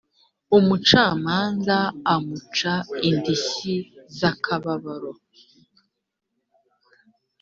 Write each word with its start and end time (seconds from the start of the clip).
umucamanza 0.57 1.77
amuca 2.13 2.73
indishyi 3.09 3.75
z’akababaro 4.17 5.11